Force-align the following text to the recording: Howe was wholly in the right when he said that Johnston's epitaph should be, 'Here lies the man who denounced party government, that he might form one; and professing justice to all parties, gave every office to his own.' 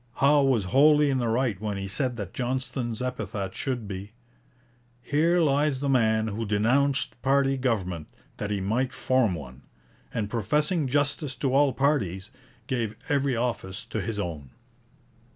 Howe 0.15 0.41
was 0.41 0.65
wholly 0.73 1.11
in 1.11 1.19
the 1.19 1.27
right 1.27 1.61
when 1.61 1.77
he 1.77 1.87
said 1.87 2.17
that 2.17 2.33
Johnston's 2.33 3.03
epitaph 3.03 3.53
should 3.53 3.87
be, 3.87 4.13
'Here 4.99 5.39
lies 5.39 5.79
the 5.79 5.89
man 5.89 6.29
who 6.29 6.43
denounced 6.43 7.21
party 7.21 7.55
government, 7.55 8.07
that 8.37 8.49
he 8.49 8.61
might 8.61 8.93
form 8.93 9.35
one; 9.35 9.61
and 10.11 10.27
professing 10.27 10.87
justice 10.87 11.35
to 11.35 11.53
all 11.53 11.71
parties, 11.71 12.31
gave 12.65 12.95
every 13.09 13.35
office 13.35 13.85
to 13.85 14.01
his 14.01 14.17
own.' 14.17 14.49